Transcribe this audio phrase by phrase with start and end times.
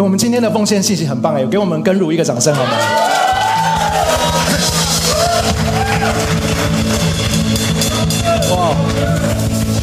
[0.00, 2.70] 我们今天的奉献信息很棒哎，给我们跟如一个掌声好吗？
[8.52, 8.76] 哇，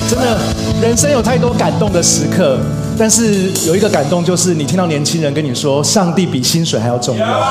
[0.07, 0.39] 真的，
[0.81, 2.57] 人生有太多感动的时刻，
[2.97, 7.43] 但是有一个感动就是你听到年轻人跟你说，上帝比薪水还要重要，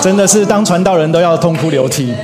[0.00, 2.14] 真的是当传道人都要痛哭流涕。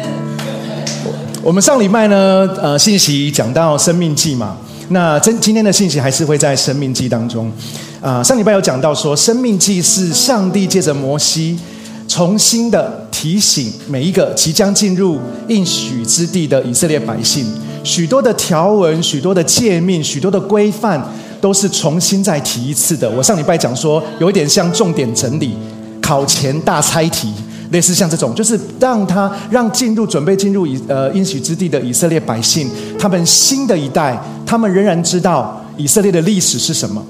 [1.42, 4.56] 我们上礼拜呢，呃，信息讲到生命记嘛，
[4.90, 7.52] 那今今天的信息还是会在生命记当中。
[8.02, 11.56] 啊，上礼拜有讲到说，生命记是上帝借着摩西，
[12.08, 17.46] 重新的提醒每一个即将进入应许之地的以色列百姓，
[17.84, 21.00] 许多的条文、许多的诫命、许多的规范，
[21.40, 23.08] 都是重新再提一次的。
[23.08, 25.54] 我上礼拜讲说，有一点像重点整理、
[26.00, 27.32] 考前大猜题，
[27.70, 37.00] 类似像这种，就是让他让进入准备进入以呃应许之地的以色列百姓，他们新的一代，他们仍然知道以色列的历史是什么。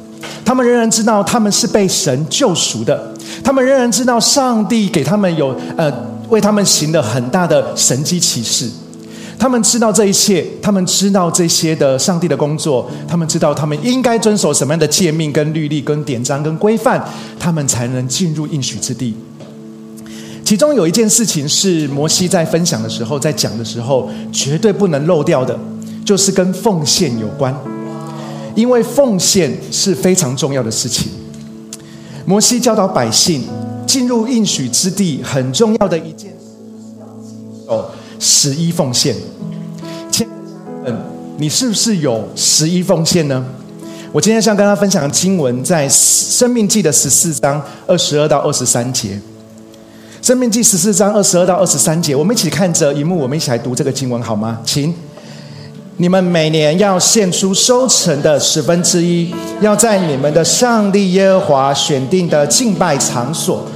[0.45, 5.93] 他们仍然知道他们是被神救赎的，他们仍然知道上帝给他们有呃
[6.29, 8.71] 为他们行了很大的神迹启示，
[9.39, 17.03] 他们知道这一切，他们知道这些的上帝的工作，他们知道他们应该遵守什么样的诫命、跟律例、跟典章、跟规范，
[17.39, 19.15] 他们才能进入应许之地。
[20.45, 25.59] 其中有一件事情是摩西在分享的时候，在讲的时候绝对不能漏掉的，
[26.05, 27.55] 就是跟奉献有关。
[28.55, 31.11] 因为奉献是非常重要的事情。
[32.25, 33.43] 摩西教导百姓
[33.87, 36.37] 进入应许之地，很重要的一件事
[37.67, 39.17] 哦，十一奉献。
[40.85, 40.99] 嗯，
[41.39, 43.45] 你是不是有十一奉献呢？
[44.13, 49.19] 我今天想跟大家分享的经文，在生命记的十四章二十二到二十三节。
[50.21, 54.61] 生命记十四章二十二到二十三节，我们一起看着一幕，我们一起来读这个经文好吗？
[54.65, 54.95] 请。
[55.99, 63.67] 你们每年要献出收成的十分之一，要在你们的上帝耶和华选定的敬拜场所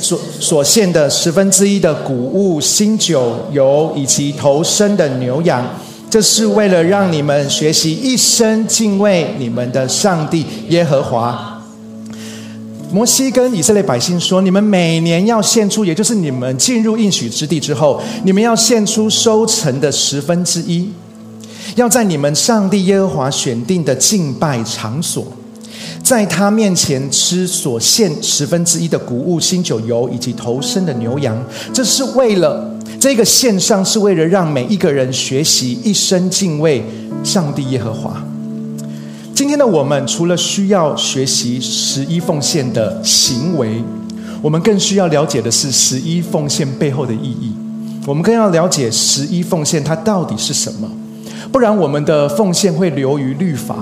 [0.00, 5.64] 所所献的十分之一的谷物、新酒、油以及头生的牛羊，
[6.10, 11.51] 这是为了让你们学习一生敬畏你们的上帝耶和华。
[12.92, 20.90] 摩西跟以色列百姓说：“你们每年要献出，也就是你们进入应许之地之后，你们要献出收成的十分之一，
[21.74, 25.26] 要在你们上帝耶和华选定的敬拜场所，
[26.02, 31.42] 在他面前吃所献十分之一的谷物、新酒、油以及头生的牛羊。
[31.72, 36.84] 这是为了这个献上，是为了让每一个人学习一生敬畏
[37.24, 38.22] 上帝耶和华。”
[39.34, 43.82] 今天的我们，除了需要学习十一奉献的行为，
[44.42, 47.52] 我们更需要了解的是十一奉献背后的意义。
[48.06, 50.88] 我们更要了解十一奉献它到底是什么，
[51.50, 53.76] 不然我们的奉献会流于律法。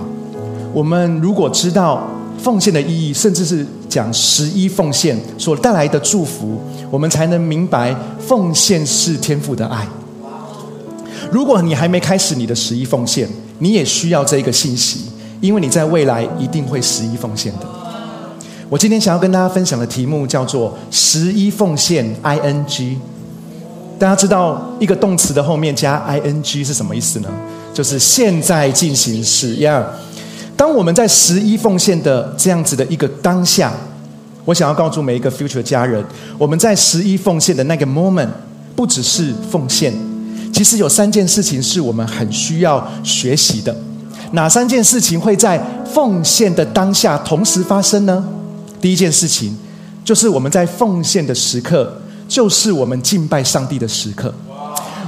[0.72, 2.08] 我们如果知道
[2.38, 6.60] 奉献的意义，甚至是讲十一奉献所带来的祝福，
[6.90, 9.86] 我们才能明白奉献是天赋的爱。
[11.32, 13.28] 如果你还没开始你的十一奉献，
[13.58, 15.00] 你也需要这一个信息。
[15.40, 17.66] 因为你在未来一定会十一奉献的。
[18.68, 22.96] 我今天想要跟大家分享的题目叫做“十一奉献 ”（ing）。
[23.98, 27.28] 大家知道一个动词的后面加 ing 是什么意思呢？
[27.74, 29.84] 就是现在进行时样。
[30.56, 33.72] 当我们在十一奉献的这样子的一个当下，
[34.44, 36.04] 我想要告诉每一个 future 家人，
[36.38, 38.28] 我们在十一奉献的那个 moment，
[38.76, 39.92] 不只是奉献，
[40.52, 43.74] 其实有三件事情是我们很需要学习的。
[44.32, 45.60] 哪三件事情会在
[45.92, 48.24] 奉献的当下同时发生呢？
[48.80, 49.56] 第一件事情
[50.04, 54.32] 就是我们在奉献的时刻，就是我们敬拜上帝的时刻。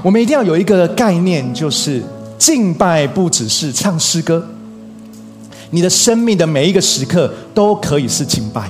[0.03, 2.03] 我们一定要有一个概念，就是
[2.37, 4.45] 敬拜不只是唱诗歌，
[5.71, 8.69] 你的生命的每一个时刻都可以是敬拜。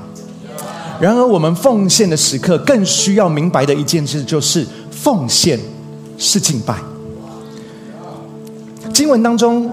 [1.00, 5.58] 然而，我们奉献的时刻更需要明白的一件事，就是奉献
[6.18, 6.76] 是敬拜。
[8.92, 9.70] 经文当中。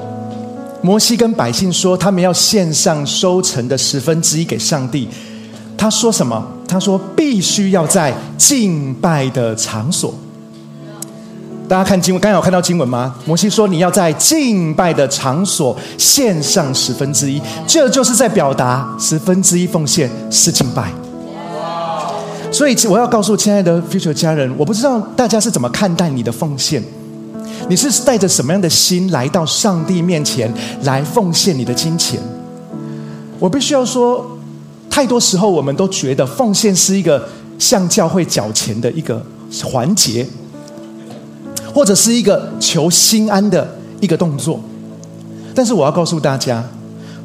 [0.82, 5.08] 摩西跟百姓说，他们要献上收成的十分之一给上帝。
[5.78, 6.46] 他说什么？
[6.68, 10.14] 他说必须要在敬拜的场所。
[11.68, 13.16] 大家看经文，刚刚有看到经文吗？
[13.26, 20.92] 摩西说你要在敬拜的场所献上十分之一，这就是在表达十分之一奉献是敬拜。
[22.52, 26.84] 所以我要告诉亲爱的 future 家人，我不知道大家是怎么看待你的奉献。
[27.68, 30.52] 你是带着什么样的心来到上帝面前
[30.84, 32.20] 来奉献你的金钱？
[33.40, 34.38] 我必须要说，
[34.90, 37.28] 太多时候我们都觉得奉献是一个
[37.58, 39.24] 向教会缴钱的一个
[39.64, 40.26] 环节，
[41.74, 44.60] 或者是一个求心安的一个动作。
[45.54, 46.64] 但是我要告诉大家，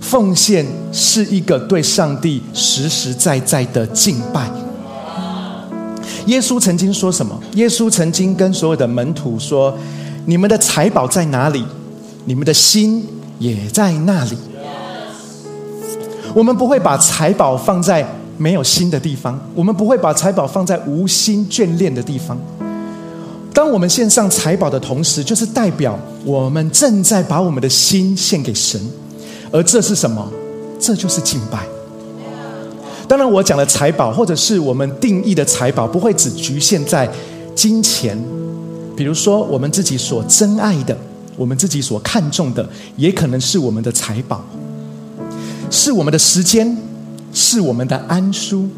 [0.01, 4.51] 奉献是一个对上帝实实在在的敬拜。
[6.27, 7.39] 耶稣曾经说什么？
[7.55, 9.77] 耶稣曾经跟所有的门徒说
[10.27, 11.65] ：“你们的财宝在哪里，
[12.25, 13.07] 你们的心
[13.39, 14.37] 也在那里。”
[16.35, 18.05] 我们不会把财宝放在
[18.37, 22.37] 没有心的地方，我们不会把财宝放在无心眷恋的地方。
[23.53, 28.81] 当我们献上财宝的同时，就是代表我们正在把我们的心献给神，
[29.53, 30.29] 而这是什么？
[30.81, 31.61] 这就是敬拜。
[33.07, 37.09] 当然，我讲的财宝，或者是我们定义的财宝，不会只局限在
[37.55, 38.19] 金钱。
[38.97, 40.97] 比如说，我们自己所珍爱的，
[41.37, 44.45] 我们自己所看重的，也可能是我们的财宝，
[45.71, 46.77] 是我们的时间，
[47.33, 48.69] 是我们的安舒，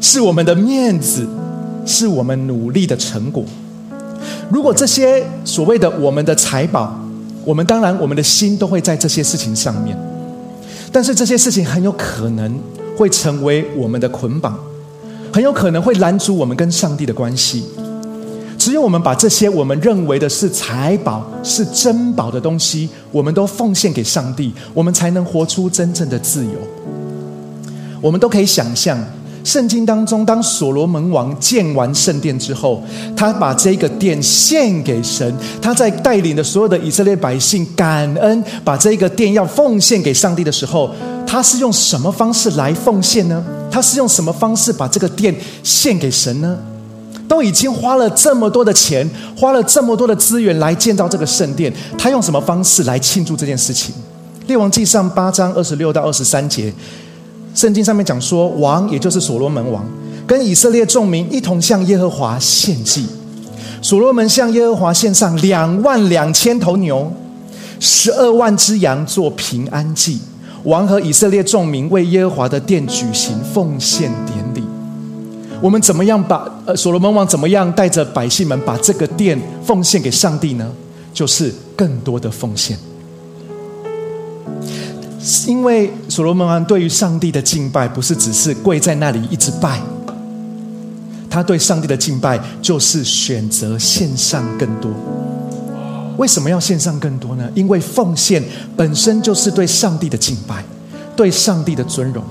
[0.00, 1.26] 是我们的面子，
[1.84, 3.44] 是我们努力的成果。
[4.50, 6.98] 如果这些所谓的我们的财宝，
[7.44, 9.96] 我们当然我们的心都会在这些事情上面，
[10.90, 12.58] 但是这些事情很有可能。
[12.94, 14.54] 会成为我们的捆绑，
[15.32, 17.64] 很有可能会拦阻我们跟上帝的关系。
[18.62, 26.52] 只有我们把这些我们认为的是财宝、是珍宝的东西，我们都奉献给上帝，我们才能活出真正的自由。
[28.00, 28.96] 我们都可以想象，
[29.42, 32.80] 圣经当中，当所罗门王建完圣殿之后，
[33.16, 40.88] 他把这个殿献给神，他在带领的所有的以色列百姓感恩，把这个殿要奉献给上帝的时候。
[41.26, 43.44] 他是用什么方式来奉献呢？
[43.72, 45.34] 他是用什么方式把这个殿
[45.64, 46.56] 献给神呢？
[47.32, 53.94] 都已经花了这么多的钱，花了这么多的资源来建造这个圣殿，他用什么方式来庆祝这件事情？
[54.48, 56.70] 列王记上八章二十六到二十三节，
[57.54, 59.82] 圣经上面讲说，王也就是所罗门王，
[60.26, 63.06] 跟以色列众民一同向耶和华献祭。
[63.80, 67.10] 所罗门向耶和华献上两万两千头牛，
[67.80, 70.20] 十二万只羊做平安祭。
[70.64, 74.41] 王和以色列众民为耶和华的殿举行奉献典。
[75.62, 80.68] 我们怎么样把呃所罗门王怎么样带着百姓们把这个殿奉献给上帝呢？
[81.14, 82.76] 就是更多的奉献。
[85.46, 89.80] 因为所罗门王对于上帝的敬拜不是只是跪在那里一直拜，
[91.30, 94.90] 他对上帝的敬拜就是选择献上更多。
[96.16, 97.48] 为什么要献上更多呢？
[97.54, 98.42] 因为奉献
[98.76, 100.64] 本身就是对上帝的敬拜，
[101.14, 102.24] 对上帝的尊荣。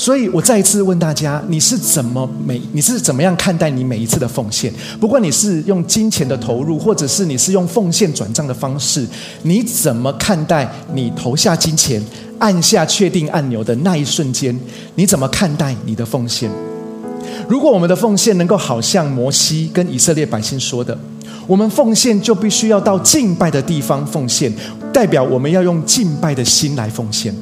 [0.00, 4.72] 所以我再一次问大家：你是怎么每你是怎么样看待你每一次的奉献？
[4.98, 9.06] 不管你是用金钱的投入，或者是你是用奉献转账的方式，
[9.42, 12.02] 你怎么看待你投下金钱、
[12.38, 14.58] 按下确定按钮的那一瞬间？
[14.94, 16.50] 你怎么看待你的奉献？
[17.46, 20.98] 如果我们的奉献能够好像摩西跟以色列百姓说的。
[21.46, 24.50] 我们奉献就必须要到敬拜的地方奉献，
[24.94, 27.34] 代表我们要用敬拜的心来奉献。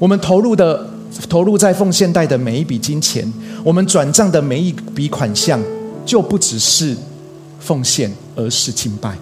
[0.00, 0.97] 我们投入的
[1.28, 3.30] 投入在奉献袋的每一笔金钱，
[3.64, 5.60] 我们转账的每一笔款项，
[6.04, 6.96] 就不只是
[7.58, 9.16] 奉献，而是敬拜。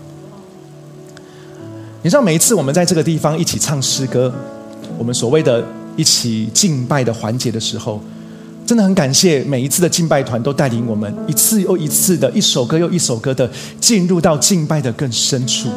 [2.03, 4.33] 你知道，每一次我们在这个地方一起唱诗歌，
[4.99, 5.65] 我们所谓的
[5.97, 8.01] 一起敬拜的环节的时候。
[8.67, 13.49] 真的很感谢每一次的敬拜团都带领我们一次又一次的一首歌又一首歌的
[13.81, 15.69] 进入到敬拜的更深处。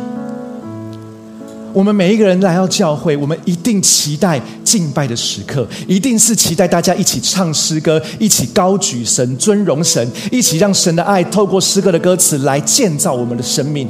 [1.74, 13.88] 我们每一个人来到教会，我们一定期待敬拜的时刻，一定是期待大家一起唱诗歌，一起高举神、尊荣神，一起让神的爱透过诗歌的歌词来建造我们的生命。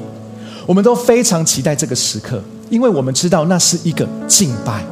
[0.65, 4.83] 我们都非常期待这个时刻，因为我们知道那是一个敬拜。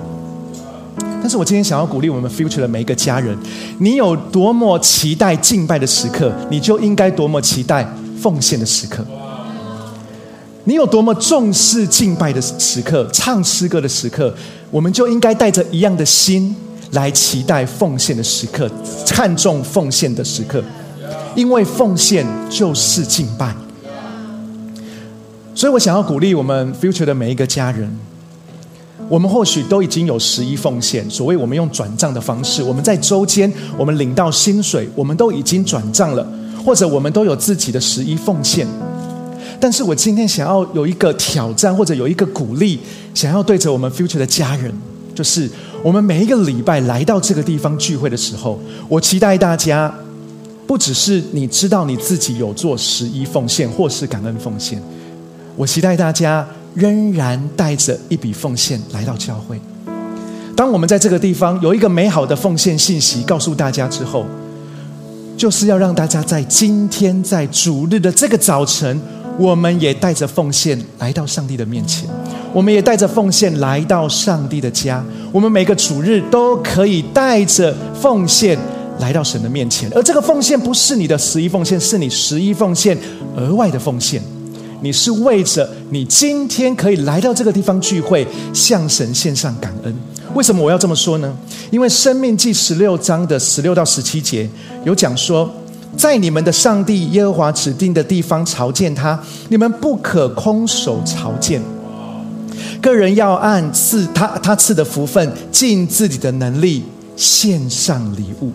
[1.20, 3.38] 但是我今天想要鼓励我们 future 的每一个家人，
[3.80, 7.88] 你有多么期待敬拜的时刻，你就应该多么期待
[8.22, 9.06] 奉献的时刻。
[10.68, 14.36] 你有多么重视敬拜的时刻、唱诗歌的时刻，
[14.70, 16.54] 我们就应该带着一样的心
[16.92, 18.70] 来期待奉献的时刻，
[19.08, 20.62] 看重奉献的时刻，
[21.38, 23.56] 因为奉献就是敬拜。
[25.56, 27.90] 所以我想要鼓励我们 future 的每一个家人。
[29.08, 36.28] 我们或许都已经有十一奉献，所谓我们用转账的方式，我们在周间我们领到薪水，我们都已经转账了，
[36.66, 38.68] 或者我们都有自己的十一奉献。
[39.60, 42.80] 但是我今天想要有一个挑战，或者有一个鼓励，
[43.14, 44.72] 想要对着我们 future 的家人，
[45.16, 45.50] 就是
[45.84, 49.94] 我们每一个礼拜来到这个地方聚会的时候，我期待大家
[50.66, 54.82] 不只是你知道你自己有做十一奉献或是感恩奉献，
[55.56, 56.48] 我期待大家。
[56.76, 59.60] 仍然带着一笔奉献来到教会。
[60.56, 64.28] 当我们在这个地方有一个美好的奉献信息告诉大家之后，
[65.36, 69.02] 就是要让大家在今天在主日的这个早晨
[69.40, 72.10] 我们也带着奉献来到上帝的面前，
[72.52, 75.04] 我们也带着奉献来到上帝的家。
[75.32, 78.58] 我们每个主日都可以带着奉献
[79.00, 82.98] 来到神的面前，而这个奉献不是你的十一奉献，是你十一奉献
[83.36, 84.22] 额外的奉献。
[84.82, 89.96] 你是为着你今天可以来到这个地方聚会，向神献上感恩。
[90.34, 91.36] 为什么我要这么说呢？
[91.70, 94.50] 因为《生命记》十六章的十六到十七节
[94.84, 95.52] 有讲说。
[95.98, 101.60] 在你们的上帝耶和华指定的地方朝见他，你们不可空手朝见。
[102.80, 106.84] 个人要按赐他他赐的福分，尽自己的能力
[107.16, 108.52] 献上礼物。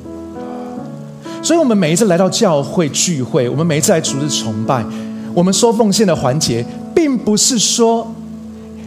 [1.43, 4.85] 所以，我们每一次来到教会聚会，我们每一次来主日崇拜，
[5.35, 8.15] 我们收奉献的环节，并不是说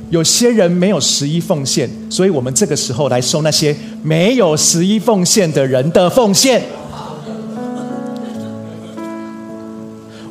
[0.10, 6.64] 有些人没有十一奉献，所以我们这个时候来收那些没有十一奉献的人的奉献。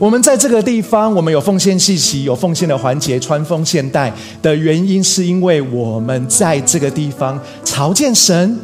[0.04, 8.54] 我们在这个地方，我们有奉献信息，有奉献的环节，穿奉献带的原因，是因为我们在这个地方朝见神，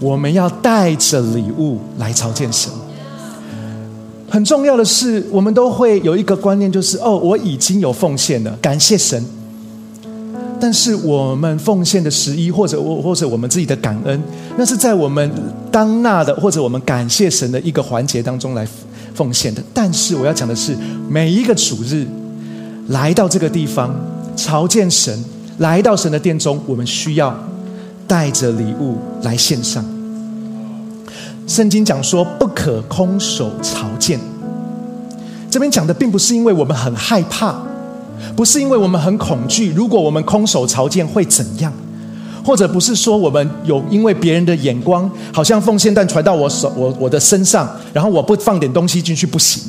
[0.00, 2.72] 我们要带着礼物来朝见神。
[4.30, 9.22] 很重要的是，我们都会有一个观念，就是哦，我已经有奉献了，感谢神。
[10.58, 14.22] 但是我们奉献的十一，或者我或者我们自己的感恩，
[14.56, 15.30] 那是在我们
[15.70, 18.66] 当纳的，或者我们感谢神的一个环节当中来。
[19.16, 20.76] 奉献的，但是我要讲的是，
[21.08, 22.06] 每一个主日
[22.88, 23.92] 来到这个地方
[24.36, 25.24] 朝见神，
[25.58, 27.34] 来到神的殿中，我们需要
[28.06, 29.82] 带着礼物来献上。
[31.46, 34.20] 圣经讲说，不可空手朝见。
[35.50, 37.56] 这边讲的并不是因为我们很害怕，
[38.36, 41.72] 不是因为我们很恐惧，如果我们空手朝见会怎样？
[42.46, 49.60] 或者不是说我们有因为别人的眼光，好像奉献但传到我手我我的身上，然后我不放点东西进去不行，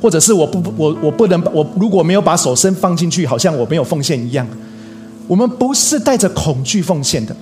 [0.00, 4.46] 或者是我不我我不能我如果没有把手伸放进去，好像我没有奉献一样。
[5.26, 7.34] 我们不是带着恐惧奉献的。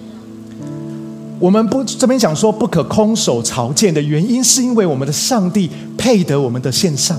[1.38, 5.68] 我们不这边讲说不可空手朝见的原因，是因为我们的上帝
[5.98, 7.18] 配得我们的献上，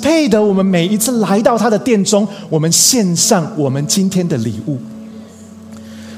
[0.00, 4.78] 配得我们每一次来到他的殿中，我们献上我们今天的礼物。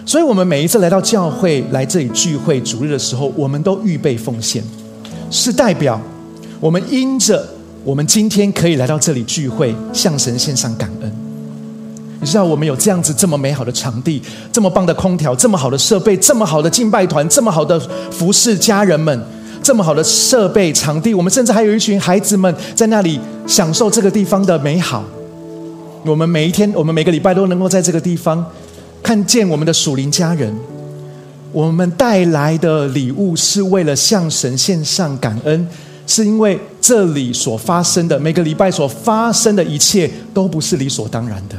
[0.04, 4.62] 所以，我们每一次来到教会来这里聚会主日的时候，我们都预备奉献，
[5.30, 6.00] 是代表
[6.59, 7.47] 我们因着
[7.85, 11.12] 我们今天可以来到这里聚会，向神献上感恩。
[12.21, 14.21] 你知道，我们有这样子这么美好的场地，
[14.52, 17.78] 这么棒的空调，这么好的设备，这么好的敬拜团，这么好的
[18.11, 19.21] 服侍家人们，
[19.62, 25.04] 这么好的设备场地，我们甚至还有一群孩子们在那里享受这个地方的美好。
[26.04, 28.44] 我们每一天，我们每个礼拜都能够在这个地方。
[29.02, 30.56] 看见我们的属灵家人，
[31.50, 35.66] 我们带来的礼物是为了向神献上感恩，
[36.06, 41.56] 是因为这里所发生的每个礼拜所发生的一切都不是理所当然的。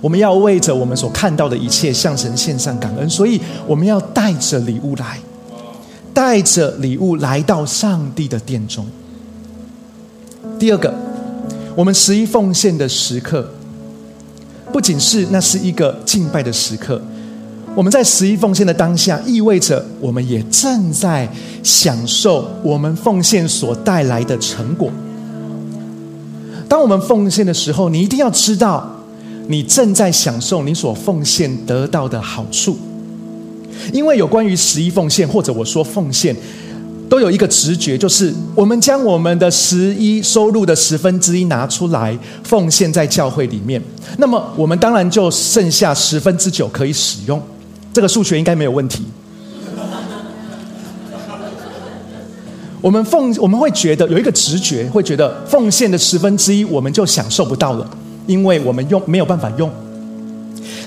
[0.00, 5.18] 我们要为着我们所看到的一切向神献上感恩，所以我们要带着礼物来，
[6.14, 8.86] 带着礼物来到上帝的殿中。
[10.58, 10.94] 第二个，
[11.74, 13.48] 我们十一奉献的时刻。
[14.72, 17.00] 不仅是那是一个敬拜的时刻，
[17.74, 21.28] 我们在十一奉献的当下，意味着我们也正在
[21.62, 24.90] 享受我们奉献所带来的成果。
[26.68, 28.90] 当我们奉献的时候，你一定要知道，
[29.48, 32.78] 你正在享受你所奉献得到的好处，
[33.92, 36.34] 因为有关于十一奉献，或者我说奉献。
[37.12, 43.78] 都有一个直觉，就是我们将我们的十一收入的十分之一拿出来奉献在教会里面，
[44.16, 47.38] 那么我们当然就剩下十分之九可以使用。
[47.92, 49.04] 这个数学应该没有问题。
[52.80, 57.86] 我们奉我们会觉得有一个直觉，会觉得奉献的十分之一我们就享受不到了，
[58.26, 59.70] 因为我们用没有办法用。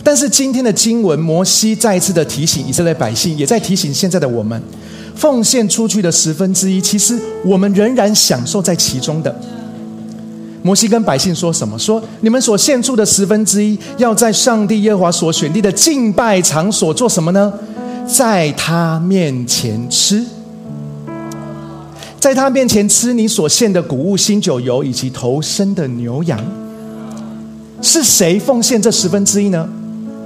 [0.03, 4.59] 但是今天的经文，摩西再一次的提醒以色列百姓，也在提醒现在的我们。
[5.15, 9.33] 奉献出去的十分之一，其实我们仍然享受在其中的。
[10.61, 11.77] 摩西跟百姓说什么？
[11.77, 17.53] 说你们所献出的十分之一，要在上帝耶和华所选定的敬拜场所做什么呢？
[18.07, 20.23] 在他面前吃，
[22.19, 26.39] 在他面前吃你所献的谷物、新酒油以及头生的牛羊。
[27.81, 29.69] 是谁奉献这十分之一呢？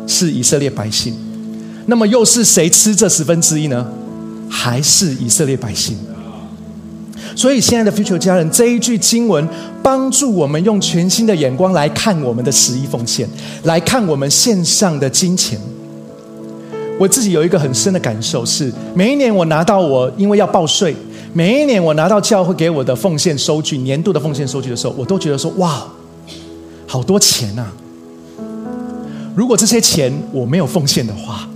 [0.07, 1.13] 是以色列百姓。
[1.85, 3.85] 那么又是谁吃这十分之一呢？
[4.49, 5.95] 还是以色列百姓，
[7.35, 9.47] 所以，亲爱的 future 家人，这一句经文
[9.83, 13.29] 帮助我们用全新的眼光来看我们的十一奉献，
[13.63, 15.59] 来看我们线上的金钱。
[16.99, 20.93] 我自己有一个很深的感受是，每一年我拿到我因为要报税，
[21.31, 25.87] 每一年我拿到教会给我的奉献收据，年度的奉献收据的时候，我都觉得说：哇，
[26.85, 27.67] 好多钱呐！
[29.33, 31.48] 如果这些钱我没有奉献的话，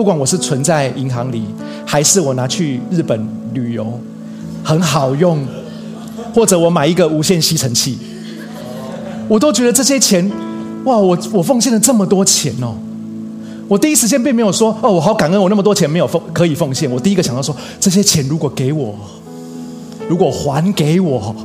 [0.00, 1.44] 不管我是存在银行里，
[1.84, 4.00] 还是我拿去日本旅游，
[4.64, 5.46] 很好用，
[6.34, 7.98] 或者我买一个无线吸尘器，
[9.28, 10.26] 我都觉得这些钱，
[10.86, 12.76] 哇，我我奉献了这么多钱哦。
[13.68, 16.90] 我第一时间并没有说哦，我好感恩，我那么多钱没有奉可以奉献。
[16.90, 18.94] 我第一个想到说，这些钱如果给我，
[20.08, 21.36] 如果还给我，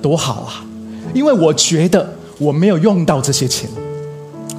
[0.00, 0.64] 多好啊！
[1.12, 3.68] 因为我觉得我没有用到这些钱。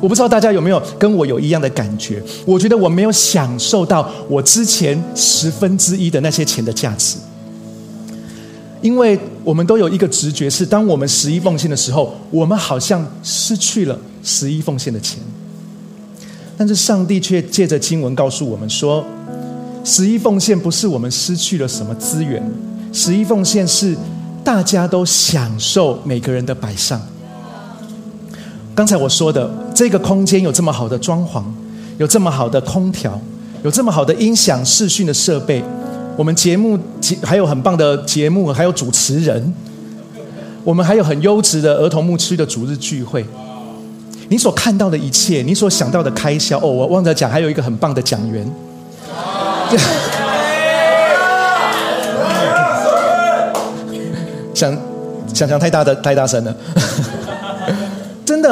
[0.02, 2.22] 我不知道大家有没有跟我有一样的感觉？
[2.46, 7.18] 我觉得我没有享受到我之前十分之一的那些钱的价值。
[8.82, 15.20] 因为我们都有一个直觉，是当我们十一奉献的时候，我们好像失去了十一奉献的钱。
[16.58, 19.06] 但是上帝却借着经文告诉我们说，
[19.84, 22.44] 十一奉献不是我们失去了什么资源，
[22.92, 23.96] 十一奉献是
[24.44, 27.00] 大家都享受每个人的摆上。
[28.82, 31.44] 刚才我说的这个空间有这么好的装潢，
[32.00, 33.22] 有这么好的空调，
[33.62, 35.64] 有这么好的音响视讯的设备，
[36.18, 36.76] 我们节目
[37.22, 39.54] 还有很棒的节目，还有主持人，
[40.64, 43.24] 我们还有很优质的儿童牧区的主日聚会。
[44.30, 48.52] 你所看到的一切，你所想到的开销，哦，我忘了讲，还有一个很棒的讲员。
[54.56, 54.76] 想
[55.32, 56.56] 想想太大的太大声了，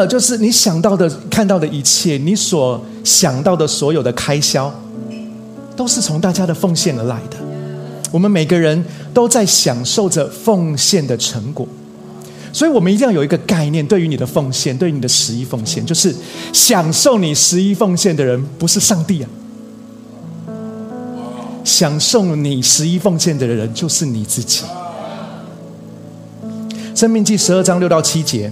[0.06, 4.74] 就是你想到的、看到的一切，你所想到的所有的开销，
[5.76, 7.38] 都是从大家的奉献而来的。
[8.12, 11.68] 我们每个人都在享受着奉献的成果。
[12.52, 16.14] 所以我们一定要有一个概念，对于你的奉献，对于你的十一奉献，就是
[16.52, 19.30] 享受你十一奉献的人不是上帝啊，
[21.64, 24.64] 享受你十一奉献的人就是你自己。
[26.96, 28.52] 生命记十二章六到七节，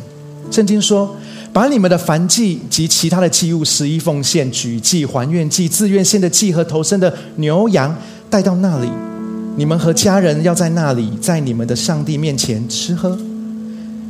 [0.51, 1.13] 圣经说
[1.57, 7.97] ：“把你们的燔祭及其他的祭物，十一奉献、举祭、还愿祭、自愿献的祭和投生的牛羊
[8.29, 8.87] 带到那里，
[9.55, 13.17] 你们和家人要在那里，在你们的上帝面前吃喝。”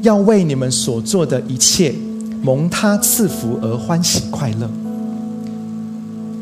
[0.03, 1.95] 要为你们所做的一切
[2.41, 4.69] 蒙他赐福而欢喜快乐。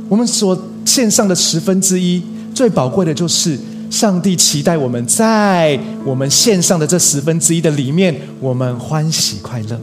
[0.10, 2.20] 我们所献上的十分之一，
[2.56, 3.56] 最宝贵的就是
[3.92, 9.80] 上帝期待我们在我们献上的这十分之一的里面，我们欢喜快乐。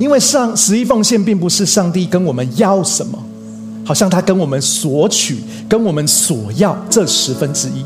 [0.00, 3.18] 因为上十一奉献并不是上帝跟我们要什么，
[3.84, 7.84] 好像他跟我们索取，跟我们索要这十分之一。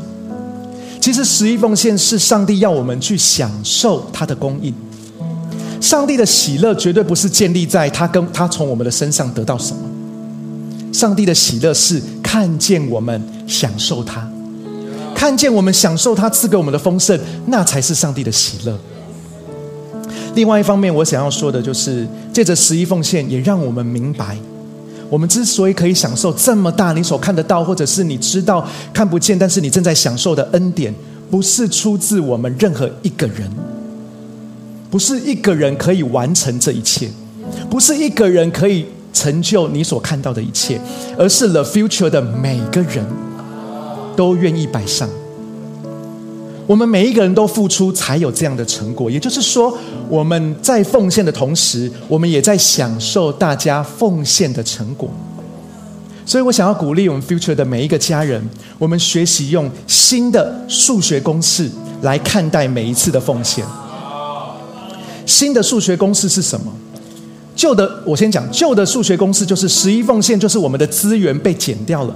[0.99, 4.73] 其实十一奉献是上帝要我们去享受他的供应。
[5.79, 9.81] 上帝的喜乐绝对不是建立在他跟他从我们的身上得到什么。
[10.91, 14.29] 上帝的喜乐是看见我们享受他，
[15.15, 18.77] 看见我们享受他赐给我们的丰盛，那才是上帝的喜乐。
[20.39, 24.37] 另外一方面，我想要说的就是，借着十一奉献，也让我们明白。
[25.09, 30.95] 我们之所以可以享受这么大，你所看得到，或者是你知道看不见，但是你正在享受的恩典，
[31.29, 33.51] 不是出自我们任何一个人，
[34.89, 37.09] 不是一个人可以完成这一切，
[37.69, 40.79] 不是一个人可以成就你所看到的一切，
[41.17, 43.05] 而是 The Future 的每个人
[44.15, 45.09] 都愿意摆上。
[46.69, 49.09] 我们每一个人都付出，才有这样的成果。
[49.09, 49.75] 也就是说，
[50.07, 55.09] 我们在奉献的同时，我们也在享受大家奉献的成果。
[56.27, 61.67] 所以我想要鼓励我们 Future 的每一个家人，我们学习用新的数学公式
[62.03, 63.65] 来看待每一次的奉献。
[65.25, 66.71] 新的数学公式是什么？
[67.55, 72.15] 旧的我先讲，旧的数学公式就是十一奉献，就是我们的资源被减掉了。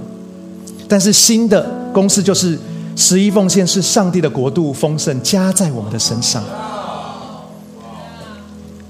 [0.86, 2.56] 但是新的公式就是。
[2.96, 6.42] 十一奉献是上帝的国度丰盛加在我们的身上。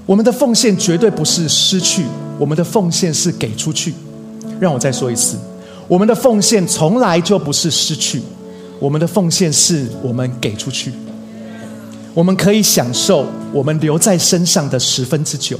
[0.05, 2.05] 我们的奉献绝对不是失去，
[2.37, 3.93] 我们的奉献是给出去。
[4.59, 5.35] 让我再说一次，
[5.87, 8.21] 我们的奉献从来就不是失去，
[8.79, 10.93] 我们的奉献是我们给出去。
[12.13, 15.59] 我们可以享受我们留在身上的十分之九，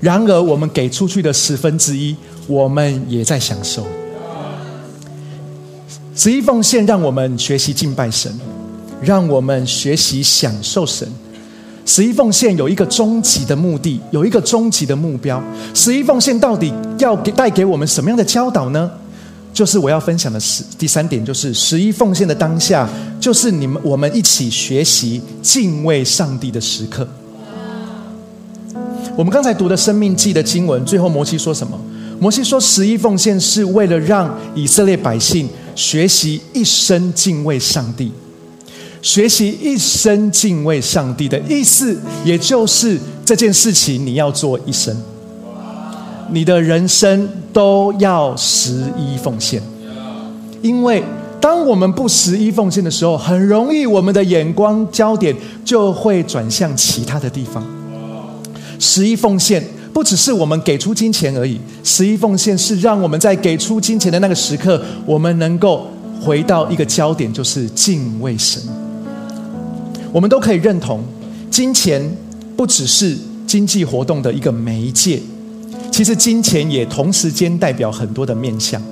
[0.00, 2.16] 然而我们给出去的十分之一，
[2.46, 3.86] 我们也在享受。
[6.16, 8.32] 十一奉献让我们学习敬拜神，
[9.02, 11.06] 让我们学习享受神。
[11.84, 15.42] 十一奉献有一个终极的目的，有一个终极的目标。
[15.74, 18.88] 十一奉献到底要给带给我们什么样的教导呢？
[19.52, 22.88] 就是我要分享的是第三点，就是十一奉献的当下，
[23.20, 27.06] 就是你们我们一起学习敬畏上帝的时刻。
[29.16, 31.78] 我们刚才读的生命记的经文，最后摩西说什么？
[32.20, 38.10] 摩西说，十一奉献是为了让以色列百姓学习一生敬畏上帝。
[39.02, 44.96] 学习一生敬畏上帝的意思，也就是这件事情你要做一生，
[46.30, 49.62] 你的人生都要十一奉献。
[50.62, 51.04] 因为
[51.38, 57.62] 当我们不十一奉献的时候，很容易我们的眼光焦点就会转向其他的地方。
[58.78, 59.62] 十一奉献
[59.94, 65.88] 不只是我们给出金钱而已，十一奉献是让我们在给出金钱的那个时刻，我们能够
[66.20, 68.60] 回到一个焦点，就是敬畏神。
[70.12, 71.00] 我们都可以认同，
[71.48, 72.02] 金钱
[72.56, 75.22] 不只是经济活动的一个媒介，
[75.92, 78.82] 其实金钱也同时间代表很多的面相。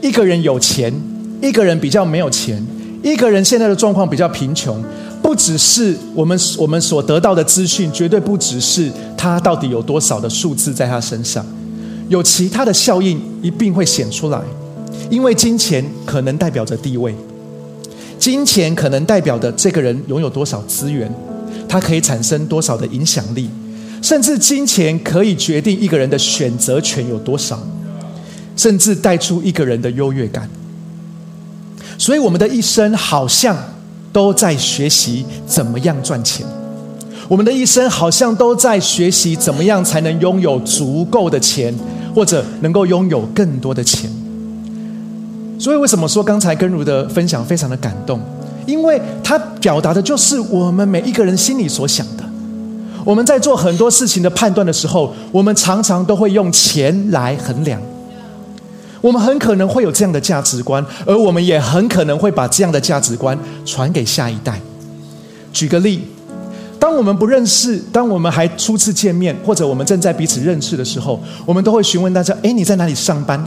[0.00, 0.90] 一个人有钱，
[1.42, 2.64] 一个人比较没有钱，
[3.02, 4.82] 一个人现在的状况比较贫穷，
[5.32, 11.42] 不只是我们我们所得到的资讯，绝对不只是他到底有多少的数字在他身上，
[12.10, 14.38] 有其他的效应一定会显出来，
[15.08, 17.14] 因为金钱可能代表着地位。
[18.18, 21.10] 金钱可能代表的这个人拥有多少资源，
[21.66, 23.48] 他可以产生多少的影响力，
[24.02, 27.58] 甚至金钱可以决定一个人的选择权有多少，
[28.54, 30.46] 甚至带出一个人的优越感。
[31.96, 33.56] 所以，我们的一生好像
[34.12, 36.46] 都在学习怎么样赚钱，
[37.28, 41.74] 我们的一生好像都在学习怎么样才能拥有足够的钱，
[42.14, 44.10] 或者能够拥有更多的钱。
[45.58, 48.20] 所以，为什么说刚才根如的分享非常的感动？
[48.66, 52.24] 因为他表达的就是我们每一个人心里所想的。
[53.04, 57.80] 我们在做很多事情的判断的时候，我们常常都会用钱来衡量。
[59.02, 64.58] 我们很可能会有这样的价值观，而我们也很可能会把这样的价值观传给下一代。
[65.52, 66.02] 举个例，
[66.78, 73.44] 当我们不认识，当我们还初次见面，或者我们正在彼此认识的时候，我们都会询问大家：“哎，你在哪里上班？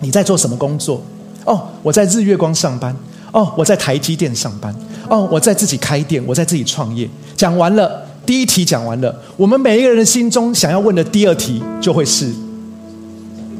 [0.00, 1.00] 你在做什么工作？”
[1.44, 2.96] 哦，我在日月光上班。
[3.32, 4.74] 哦，我在台积电上班。
[5.08, 7.08] 哦，我在自己开店，我在自己创业。
[7.36, 9.14] 讲完了，第一题讲完了。
[9.36, 12.32] 我们每一个人的心中想要问的第二题就会是：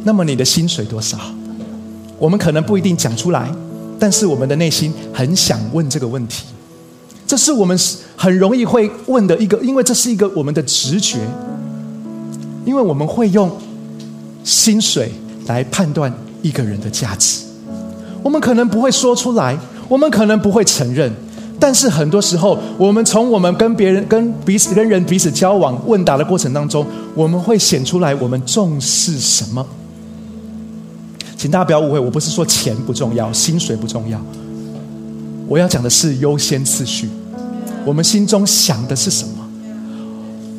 [0.04, 1.18] 那么你的薪水多少？
[2.18, 3.50] 我们可能不一定讲出来，
[3.98, 6.44] 但是我们的内心很想问这个问题。
[7.26, 7.76] 这是我们
[8.14, 11.18] 很容易会问的一个，因为这是一个我们的直觉，
[12.64, 13.50] 因为我们会用
[14.44, 15.10] 薪水
[15.46, 16.12] 来判断
[16.42, 17.40] 一个人的价值。
[18.22, 21.10] 我们可能不会说出来，我们可能不会承认，
[21.58, 29.66] 但是很多时候，我们从我们跟别人、跟彼此、跟人彼此交往、问答的过程当中，我们会显出来我们重视什么。
[31.44, 34.18] 请大家不要误会，我不是说钱不重要，薪水不重要，
[35.46, 37.06] 我要讲的是优先次序。
[37.84, 39.46] 我们心中想的是什么？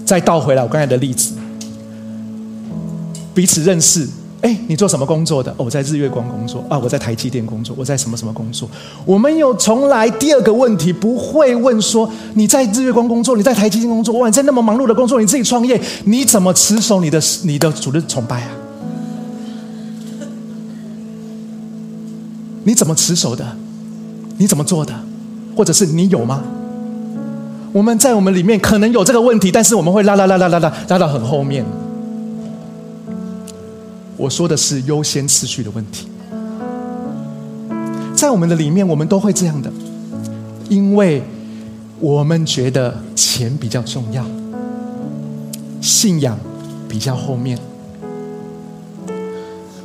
[0.06, 1.34] 再倒回来，我刚才的例子，
[3.34, 4.08] 彼此认识。
[4.41, 5.52] 哎，你做什么工作的？
[5.54, 8.69] 哦，我在日月光工作啊，我在台积电工作，我在什么什么工作？
[9.08, 18.50] 我们有从来第二个问题不会问说你在日月光工作，你在台积电工作，哇，你在那么忙碌的工作，你自己创业，你怎么持守你的你的主日崇拜啊？
[22.65, 23.45] 你怎么持守的？
[24.38, 24.93] 你怎么做的？
[25.56, 26.43] 或者是你有吗？
[27.71, 31.63] 我们在我们里面可能有这个问题，但是我们会拉拉拉拉拉拉拉到很后面。
[34.17, 36.08] 我说的是优先次序的问题，
[38.15, 39.71] 在我们的里面，我们都会这样的，
[40.67, 41.21] 因为
[41.99, 44.25] 我们觉得钱比较重要，
[45.82, 46.38] 信仰
[46.88, 47.60] 比较后面，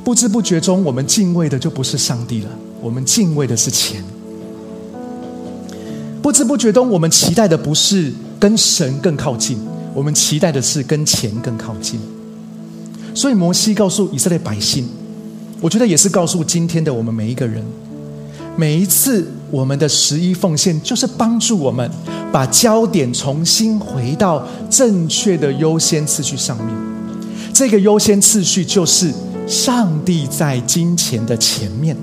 [0.02, 2.48] 不知不觉中，我们敬畏的就不是上帝了，
[2.82, 4.02] 我们敬畏的是钱，
[6.22, 9.58] 不知不觉中，我们期待的不是跟神更靠近，
[9.94, 12.00] 我们期待的是跟钱更靠近。
[13.14, 14.88] 所以摩西告诉以色列百姓，
[15.60, 17.62] 我觉得也是告诉今天的我们每一个人，
[18.56, 21.90] 每一次我们的十一奉献，就是帮助我们
[22.32, 26.74] 把焦点重新回到正确的优先次序上面。
[27.52, 29.12] 这个优先次序就是
[29.46, 31.96] 上帝在金钱的前面。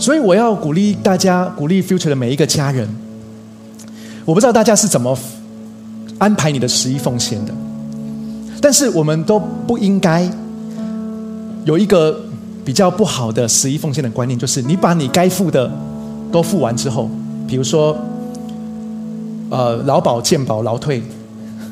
[0.00, 2.88] 所以我要鼓励大家，鼓励 Future 的每一个家人。
[4.24, 5.16] 我不知道大家是怎么
[6.18, 7.52] 安排你的十一奉献的。
[8.62, 10.26] 但是我们都不应该
[11.66, 12.18] 有一个
[12.64, 15.70] 比较不好的十一奉献的观念，就是你把你该付的
[16.32, 17.10] 都付完之后，
[17.46, 17.94] 比如说，
[19.50, 21.02] 呃，劳保、健保、劳退，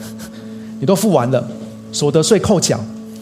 [0.80, 1.46] 你都付完了，
[1.92, 2.78] 所得税扣缴，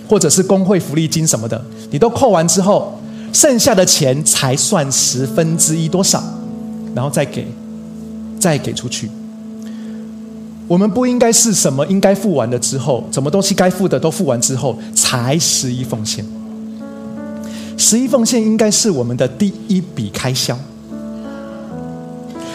[0.09, 2.96] 或者是工会福利金什么的，你都扣完之后，
[3.37, 6.25] 剩下的钱才算十分之一多少，
[6.95, 7.47] 然后再给，
[8.41, 9.11] 再给出去。
[10.67, 16.25] 我们不应该是什么应该付完了之后，什么东西该付的都付完之后才十一奉献。
[17.77, 20.59] 十一奉献应该是我们的第一笔开销。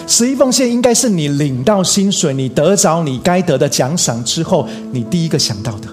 [0.08, 5.88] 十一奉献应该是你领到薪水，你得着你该得的奖赏之后，你第一个想到的。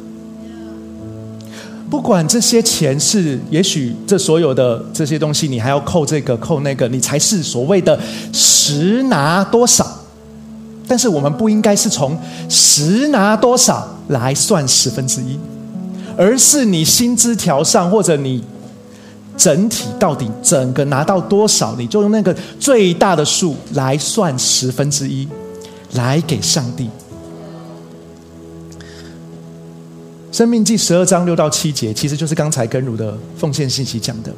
[1.90, 7.98] 不管这些钱是，也许这所有的这些东西，你还要扣这个扣那个，你才是所谓的
[8.32, 9.86] 实拿多少。
[10.86, 15.38] 但是我们不应该是从实拿多少来算十分之一，
[16.16, 18.44] 而是你薪资条上或者你。
[19.38, 25.28] 整体到底整个拿到多少，你就用那个最大的数来算十分之一，
[25.92, 26.90] 来给上帝。
[30.38, 34.32] 生命记十二章六到七节，其实就是刚才跟儒的奉献信息讲的。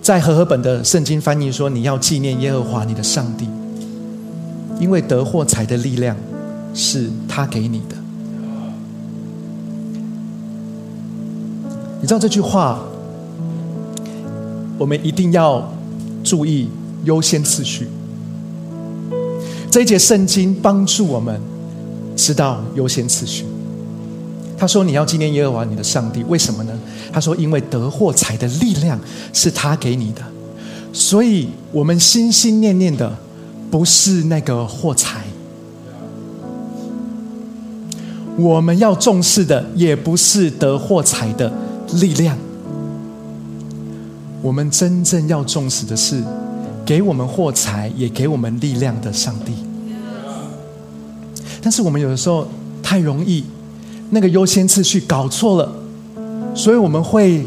[0.00, 3.48] 在和合本的圣经翻译说：“你要纪念耶和华你的上帝，
[4.78, 6.16] 因为得获财的力量
[6.74, 7.96] 是他给你的。”
[12.00, 12.78] 你知道这句话？
[14.78, 15.68] 我们一定要
[16.22, 16.68] 注意
[17.02, 17.88] 优先次序。
[19.72, 21.40] 这一节圣经帮助我们
[22.14, 23.44] 知道优先次序。
[24.62, 26.72] 他说：“你要纪念耶和华你的上帝，为什么呢？”
[27.12, 28.96] 他说：“因为得货财的力量
[29.32, 30.22] 是他给你的，
[30.92, 33.12] 所以我们心心念念的
[33.72, 35.24] 不是那个货财，
[38.36, 41.52] 我们要重视的也不是得货财的
[41.94, 42.38] 力量。”
[44.40, 46.22] 我们真正要重视的是，
[46.86, 49.54] 给我们货财也给我们力量的上帝。
[51.60, 52.46] 但是我们有的时候
[52.80, 53.42] 太容易，
[54.14, 55.72] 那个优先次序搞错了，
[56.54, 57.46] 所以我们会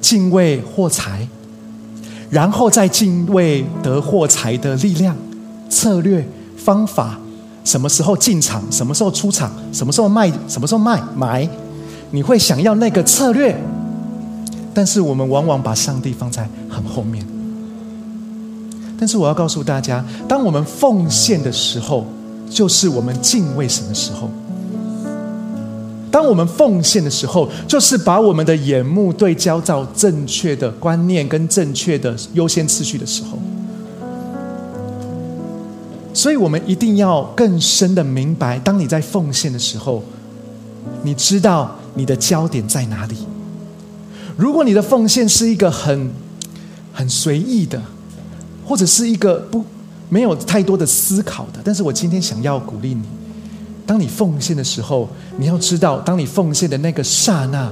[0.00, 1.28] 敬畏货财，
[2.30, 5.14] 然后再敬畏得货财的力量、
[5.68, 6.26] 策略、
[6.56, 7.18] 方法。
[7.62, 8.62] 什么时候进场？
[8.72, 9.52] 什么时候出场？
[9.70, 10.32] 什么时候卖？
[10.48, 11.46] 什么时候卖买？
[12.10, 13.54] 你会想要那个策略。
[14.72, 17.22] 但是我们往往把上帝放在很后面。
[18.98, 22.06] 但是我要告诉大家，当我们奉献的时候，
[22.48, 24.28] 就是我们敬畏神的时候；
[26.12, 33.38] 当我们奉献的时候，就是把我们的眼目对焦到正确的观念跟正确的优先次序的时候。
[36.12, 40.02] 所以我们一定要更深的明白，当你在奉献的时候，
[41.02, 43.16] 你知道你的焦点在哪里。
[44.36, 46.10] 如果你的奉献是一个很
[46.92, 47.80] 很随意的，
[48.66, 49.64] 或者是一个不
[50.10, 53.02] 没有太多的思考的，但是我今天想要鼓励你，
[53.92, 57.70] 当你奉献的时候，你要知道，当你奉献的那个刹那，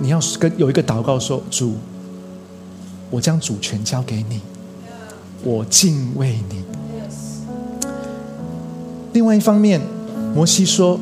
[0.00, 1.74] 你要跟有一个祷告说：“主，
[3.10, 4.40] 我将主权交给你，
[5.42, 6.64] 我敬畏你。”
[9.12, 9.78] 另外一方面，
[10.34, 10.98] 摩西说。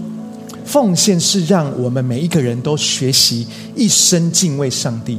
[0.65, 5.19] 奉献是让我们每一个人都学习一生敬畏上帝。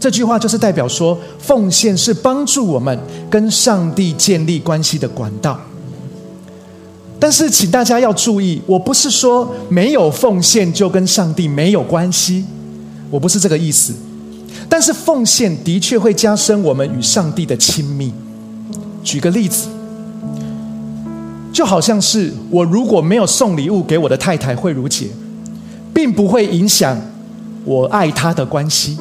[0.00, 5.60] 这句话就是代表说，奉献是帮助我们跟上帝建立关系的管道。
[7.24, 12.44] 但是，请大家要注意，我不是说没有奉献就跟上帝没有关系，
[13.10, 13.94] 我不是这个意思。
[14.68, 18.12] 但是，奉献的确会加深我们与上帝的亲密。
[19.02, 19.68] 举个例子。
[21.50, 25.06] 就好像是我如果没有送礼物给我的太太慧茹姐，
[25.94, 27.00] 并不会影响
[27.64, 28.98] 我爱她的关系，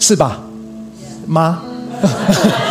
[0.00, 0.40] 是吧，
[1.24, 1.62] 妈？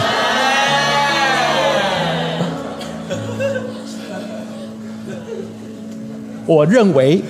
[6.47, 7.21] 我认为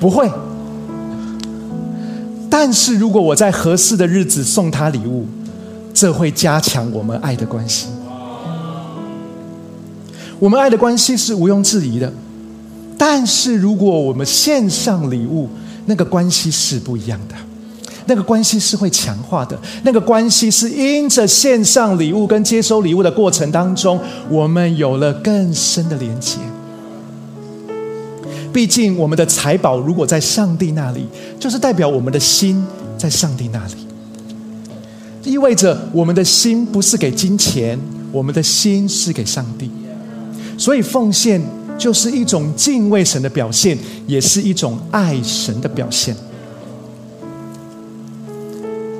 [0.00, 0.28] 不会，
[2.50, 5.26] 但是如果我在合适的日子送他礼物，
[5.92, 7.86] 这会加强我们爱的关系。
[10.38, 12.12] 我们爱的关系是毋庸置疑的，
[12.98, 15.48] 但是如果我们献上礼物，
[15.86, 17.34] 那个关系是不一样的，
[18.06, 26.38] 那个关系是会强化的，那个关系是因着献上礼物跟接收礼物的过程当中，我们有了更深的连接。
[28.56, 31.06] 毕竟我们的财宝如果在上帝那里，
[31.38, 32.64] 就是代表我们的心
[32.96, 37.78] 在上帝那里，意味着我们的心不是给金钱，
[38.10, 39.70] 我们的心是给上帝。
[40.56, 41.38] 所以奉献
[41.76, 46.16] 就是一种敬畏神的表现，也是一种爱神的表现。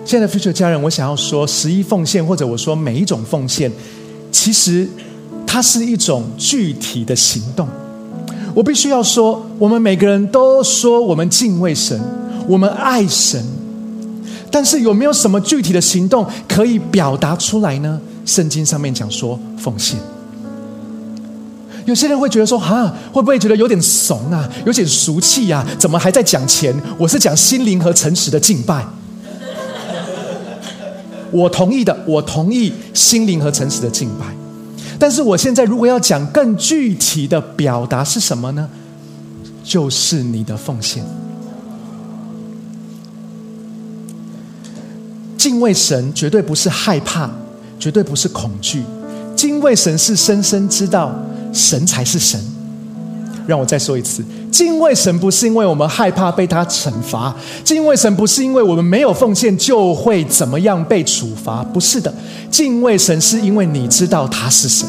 [0.04, 3.72] 亲爱的 future 家人，我想要说，十一奉献，或者我说每一种奉献，
[4.30, 4.86] 其实
[5.46, 7.66] 它是一种具体的行动。
[8.56, 12.00] 我必须要说，我们每个人都说我们敬畏神，
[12.48, 13.44] 我们爱神，
[14.50, 18.00] 但是有没有什么具体的行动可以表达出来呢？
[18.24, 19.98] 圣经上面讲说奉献。
[21.84, 25.62] 有些人会觉得说：“哈，会不会觉得有点怂啊，有点俗气呀？
[25.78, 26.74] 怎么还在讲钱？
[26.96, 28.86] 我是讲心灵和诚实的敬拜。”
[31.30, 34.24] 我同意的，我同意心灵和诚实的敬拜。
[34.98, 38.68] 但是我现在如果要讲更具体的表达是什么呢？
[39.62, 41.04] 就是你的奉献。
[45.36, 47.30] 敬畏神绝对不是害怕，
[47.78, 48.82] 绝对不是恐惧。
[49.36, 51.14] 敬畏神是深深知道
[51.52, 52.40] 神才是神。
[53.46, 54.24] 让我再说一次，
[54.56, 62.10] 敬畏神不是因为我们害怕被他惩罚，敬畏神不是因为我们没有奉献就会怎么样被处罚，不是的。
[62.50, 64.88] 敬畏神是因为你知道他是神，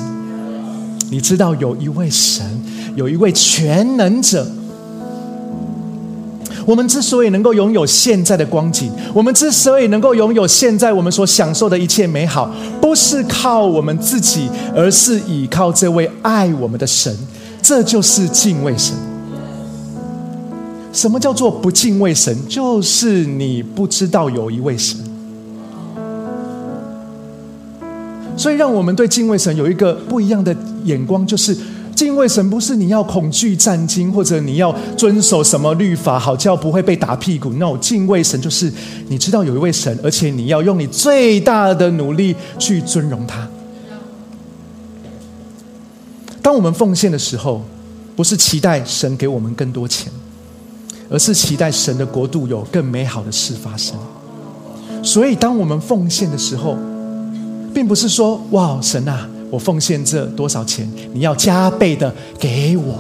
[1.12, 2.46] 你知道有一位神，
[2.96, 4.48] 有一位全能者。
[6.66, 12.50] 我们之所以能够拥有现在的光景，我们之所以能够拥有现在我们所享受的一切美好，
[12.80, 17.14] 不是靠我们自己，而是倚靠这位爱我们的神。
[17.62, 18.96] 这就是敬畏神。
[20.98, 22.36] 什么叫做不敬畏神？
[22.48, 24.98] 就是你不知道有一位神。
[28.36, 30.56] 所以，让我们对敬畏神有一个不一样的
[30.86, 31.56] 眼光，就是。
[31.96, 37.52] 敬畏神不是你要恐惧战惊，或者你要遵守什么律法，好叫不会被打屁股。
[37.54, 38.72] No，敬畏神就是
[39.08, 43.48] 你知道有一位神，而且你要用你最大的努力去尊荣他。
[46.42, 47.64] 当我们奉献的时候，
[48.16, 50.12] 不是期待神给我们更多钱，
[51.10, 53.96] 而是期待神的国度有更美好的事发生。
[55.04, 56.76] 所以，当我们奉献的时候，
[57.74, 59.30] 并不是说“哇，神啊”。
[59.50, 60.86] 我奉献这多少钱？
[61.14, 62.96] 你要加倍的给我。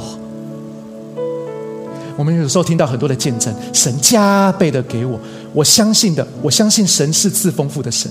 [2.15, 5.19] 我们有时候听到很多的见证，神加倍的给我，
[5.53, 8.09] 我相信的，我相信神是自丰富的神。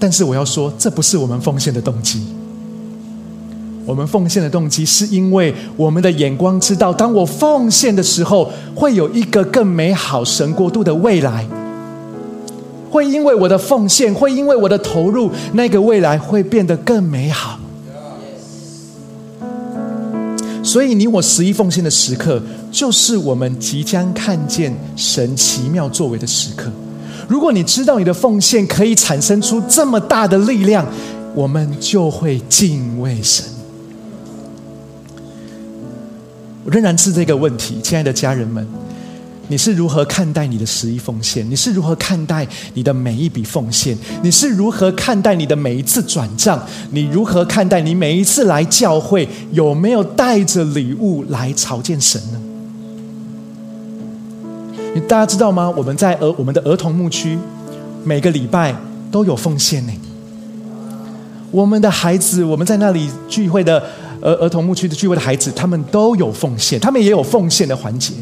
[0.00, 2.26] 但是我要说，这不是我们奉献的动机。
[3.86, 11.46] 我们奉献的动机，是因为我们的眼光知道，当我奉献的时候，会有一个更美好神国度的未来。
[12.90, 17.58] 会因为我的奉献，会因为我的投入，那个未来会变得更美好。
[20.62, 26.70] 所以，你我十一奉献的时刻，就是我们即将看见神奇妙作为的时刻。
[27.28, 30.86] 如果你知道你的奉献可以产生出这么大的力量，
[31.34, 33.44] 我们就会敬畏神。
[36.66, 38.66] 仍然是这个问题，亲爱的家人们。
[39.48, 41.48] 你是如何看待你的十一奉献？
[41.50, 43.94] 你是如何看待你的每一笔奉献？
[44.22, 46.58] 你是如何看待你的每一次转账？
[46.92, 52.40] 你如何看待你每一次来教会有没有带着礼物来朝见神呢？
[54.94, 55.70] 你大家知道吗？
[55.76, 57.38] 我们在儿我们的儿童牧区
[58.02, 58.74] 每个礼拜
[59.10, 59.92] 都有奉献呢。
[61.50, 63.84] 我们的孩子，我们在那里聚会的
[64.24, 68.12] 儿儿童牧区的聚会的孩子，他们都有奉献，他们也有奉献的环节。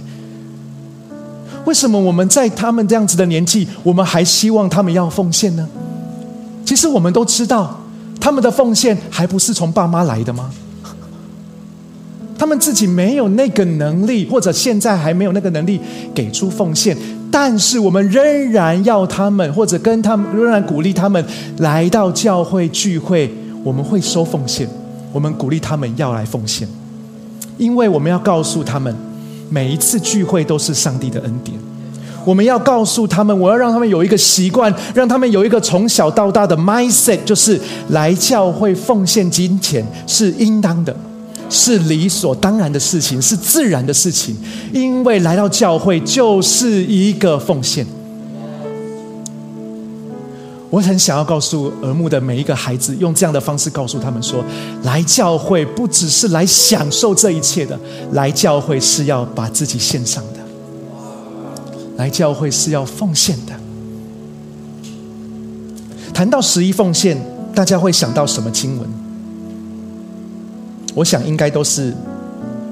[1.65, 5.67] 为什么我们在他们这样子的年纪，我们还希望他们要奉献呢？
[6.65, 7.81] 其实我们都知道，
[8.21, 10.51] 他们的奉献还不是从爸妈来的吗？
[12.37, 15.81] 他们自己没有那个能力，或者现在还没有那个能力
[16.13, 16.97] 给出奉献，
[17.31, 21.25] 但是我们仍然要他们，或者跟他们仍然鼓励他们
[21.59, 24.69] 来到教会聚会，我们会收奉献，
[25.13, 26.67] 我们鼓励他们要来奉献，
[27.59, 28.95] 因为我们要告诉他们。
[29.51, 31.55] 每一次聚会都是上帝的恩典，
[32.25, 40.97] 我们要告诉他们，我要让他们有一个习惯，让他们有一个从小到大的 mindset，就是来教会奉献金钱是应当的，
[41.51, 44.35] 是理所当然的事情，是自然的事情，
[44.73, 47.87] 因为来到教会就是一个奉献。
[50.73, 54.43] 我很想要告诉耳目的每一个孩子，用这样的方式告诉他们说：
[54.85, 57.79] 来教会不只是来享受这一切的，
[58.13, 60.41] 来教会是要把自己献上的，
[61.99, 63.53] 来教会是要奉献的。
[66.15, 67.23] 谈到十一奉献，
[67.55, 68.89] 大家会想到什么经文？
[70.95, 71.93] 我想应该都是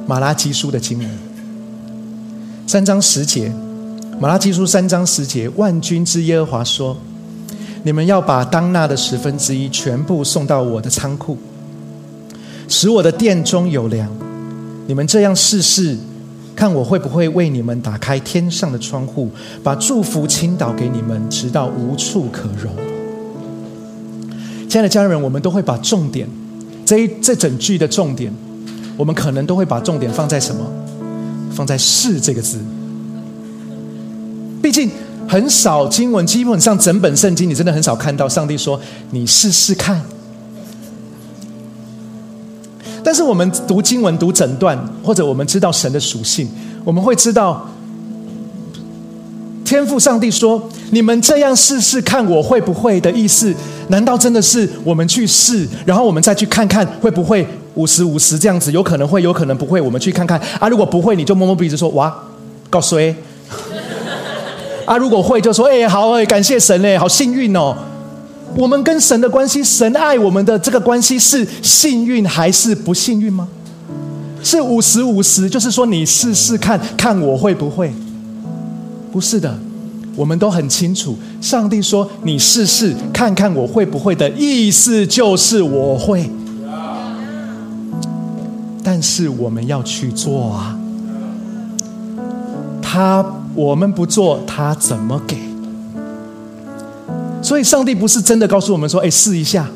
[0.07, 1.11] 马拉基书的经文，
[2.67, 3.53] 三章十节。
[4.19, 6.97] 马拉基书三章十节，万军之耶和华说。
[7.83, 11.37] 你们要把当纳的十分之一全部送到我的仓库，
[12.69, 14.09] 使我的殿中有粮。
[14.87, 15.97] 你们这样试试，
[16.55, 19.31] 看我会不会为你们打开天上的窗户，
[19.62, 22.72] 把祝福倾倒给你们，直到无处可容。
[24.68, 26.28] 亲爱的家人，我们都会把重点，
[26.85, 28.31] 这一这整句的重点，
[28.97, 30.61] 我们可能都会把重点放在什么？
[31.53, 32.59] 放在“是”这个字。
[34.62, 34.91] 毕竟。
[35.31, 38.81] 很少经文，基本上整本圣经，你真的很少看到上帝说
[39.12, 40.03] ：“你试试看。”
[43.05, 46.49] 但是我们读经文、读整段，或者我们知道神的属性，
[46.85, 47.64] 我们会知道，
[49.64, 53.55] 天父上帝说：“你们这样试试看，我会不会？”的意思，
[53.87, 58.72] 难道真的是我们去试，然后我们再去看看会不会五十五十这样子？
[58.72, 59.81] 有可能会，有可能不会。
[59.81, 62.12] 我们去看看啊，如果不会，你就摸摸鼻子说：“哇，
[62.68, 63.14] 告诉谁？”
[64.91, 67.76] 啊，如果会，就说：“哎，好哎，感谢神哎，好幸运哦。”
[68.59, 73.47] 我们跟神的关系，神爱我们的这个关系是幸运还是不幸运吗？
[74.43, 77.93] 是五十五十，就是说你试试看看我会不会？
[79.12, 79.57] 不是的，
[80.16, 86.28] 我们都很清楚，上帝说你试试看看我会不会的意思就是我会，
[88.82, 90.76] 但是我们要去做啊。
[92.82, 93.24] 他
[93.61, 95.37] 我们不做，他怎么给？
[97.43, 99.69] 所以，上帝不是真的告诉我们说：“哎，试一下。”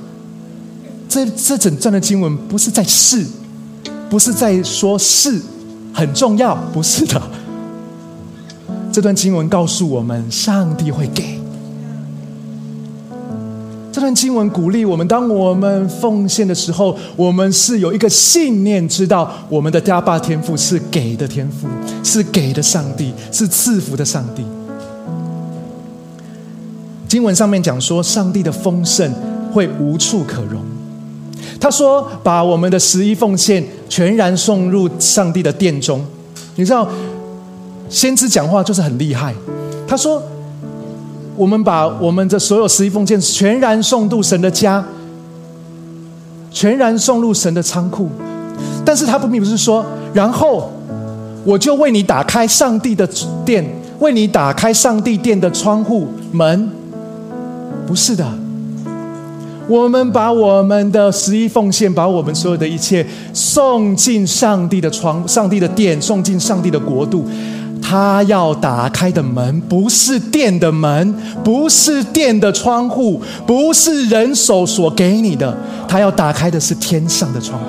[1.08, 3.24] 这这整段的经文不是在试，
[4.08, 5.40] 不是在说试
[5.92, 7.20] 很重要，不是的。
[8.90, 11.38] 这段经文告诉我们，上帝会给。
[13.94, 21.68] 这段经文鼓励我们，当我们奉献的时候，我们是有一个信念，知道我们的家爸天赋是给的天赋，
[22.02, 24.42] 是给的上帝，是赐福的上帝。
[27.06, 29.14] 经文上面讲说，上帝的丰盛
[29.52, 30.60] 会无处可容。
[31.60, 36.04] 他说：“把我们的十一奉献全然送入上帝的殿中。”
[36.56, 36.88] 你知道，
[37.88, 39.32] 先知讲话就是很厉害。
[39.86, 40.20] 他说
[41.36, 44.84] ：“我们把我们的所有十一奉献全然送入神的家，
[46.50, 48.08] 全然送入神的仓库。”
[48.84, 50.70] 但是他不并不是说，然后
[51.44, 53.08] 我就为你打开上帝的
[53.44, 53.64] 殿，
[53.98, 56.70] 为你打开上帝殿的窗户门。
[57.86, 58.24] 不是的，
[59.66, 67.26] 我们把我们的十一奉献，把我们所有的一切送进上帝的床、上帝的殿，送进上帝的国度。
[67.86, 71.14] 他要打开的门，不是殿的门，
[71.44, 75.54] 不是殿的窗户，不是人手所给你的。
[75.86, 77.66] 他要打开的是天上的窗户。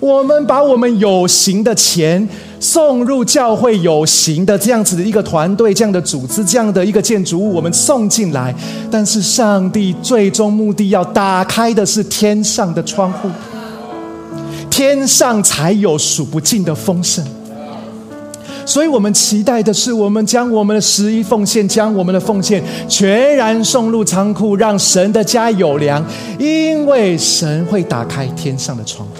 [0.00, 2.26] 我们把我们有形的钱。
[2.62, 8.54] 送入教会有形的这样子的一个团队、这样的组织、这样的一个建筑物，我们送进来。
[8.90, 13.30] 但是上帝最终目的要打开的是天上的窗户，
[14.68, 17.24] 天上才有数不尽的丰盛。
[18.66, 26.04] 所以我们期待的是，我们将我们的十一奉献，将我们的奉献全然送入仓库，让神的家有粮，
[26.38, 29.14] 因为神会打开天上的窗户。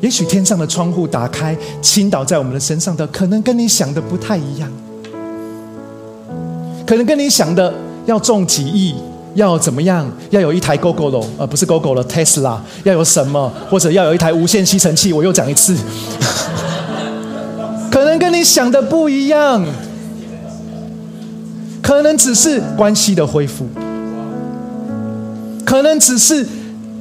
[0.00, 4.72] 也许天上的窗户打开，倾倒在我们的身上的，可能跟你想的不太一样，
[6.86, 7.74] 可能跟你想的
[8.06, 8.94] 要中几亿，
[9.34, 15.12] 要怎么样，要有一台 GoGo 了，而不是 GoGo 了，Tesla，要有什么，或者要有一台无线吸尘器。
[15.12, 15.76] 我又讲一次，
[17.90, 19.64] 可能跟你想的不一样，
[21.82, 23.66] 可能只是关系的恢复，
[25.64, 26.46] 可能只是，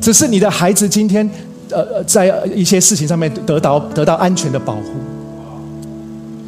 [0.01, 1.29] 只是你的孩子今天。
[1.71, 2.25] 呃，在
[2.55, 4.85] 一些事情上面得到得到安全的保护，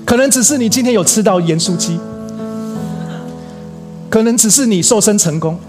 [0.03, 1.99] 可能只是你今天有吃到盐酥鸡，
[4.09, 5.59] 可能只是你瘦身成功。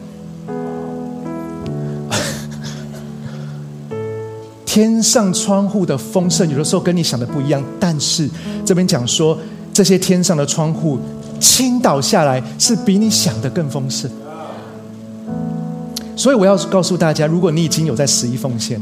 [4.72, 8.26] 天上窗户的丰盛，有的时候跟你想的不一样，但是
[8.64, 9.38] 这边讲说，
[9.70, 10.98] 这些天上的窗户
[11.38, 14.10] 倾倒下来，是比你想的更丰盛。
[16.16, 18.80] 所以我要告诉大家，如果你已经有在十一奉献。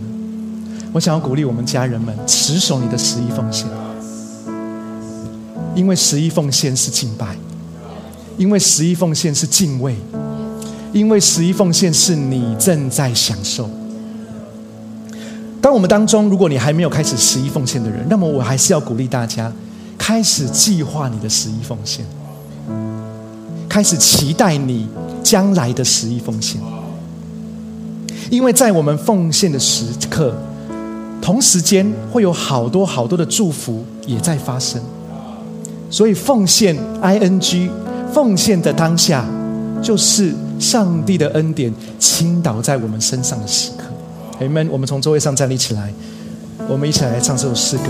[0.93, 3.67] 我想要鼓励我们家人们持守你的十一奉献，
[5.75, 7.37] 因为十一奉献是敬拜，
[8.39, 9.97] 因为十一奉献是敬畏，
[10.93, 13.69] 因为十一奉献是你正在享受。
[15.71, 19.53] 当我们当中，如果你还没有开始十一奉献的人，那么我还是要鼓励大家
[19.97, 22.05] 开始计划你的十一奉献，
[23.69, 24.89] 开始期待你
[25.23, 26.61] 将来的十一奉献，
[28.31, 30.35] 因为在我们奉献的时刻。
[31.23, 34.83] 同时间会有好多好多的祝福也在发生，
[35.89, 37.71] 所以奉献 I N G
[38.13, 39.25] 奉献的当下，
[39.81, 43.85] 就是上帝的恩典倾倒在我们身上的时刻。
[44.41, 45.93] 朋友们，我们从座位上站立起来，
[46.67, 47.85] 我们一起来唱这首诗歌，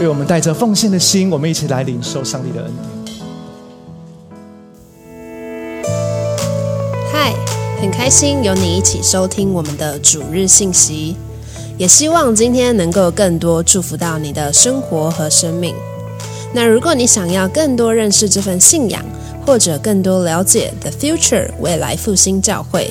[0.00, 3.14] 为我们带着奉献的心，我们一起来领受上帝的恩典。
[7.12, 7.34] 嗨，
[7.78, 11.14] 很开心有你一起收听我们的主日信息。
[11.76, 15.74] 也希望今天能够更多祝福到你的生活和生命。
[16.54, 19.04] 那如果你想要更多认识这份信仰，
[19.44, 22.90] 或者更多了解 The Future 未来复兴教会，